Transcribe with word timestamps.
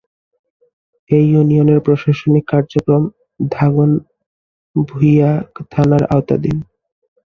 এ 1.09 1.19
ইউনিয়নের 1.29 1.79
প্রশাসনিক 1.85 2.43
কার্যক্রম 2.53 3.03
দাগনভূঞা 3.49 5.31
থানার 5.71 6.03
আওতাধীন। 6.13 6.57